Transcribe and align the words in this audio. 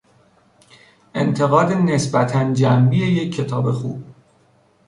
انتقاد 1.15 1.71
نسبتا 1.71 2.53
جنبی 2.53 2.97
یک 3.05 3.35
کتاب 3.35 3.71
خوب 3.71 4.03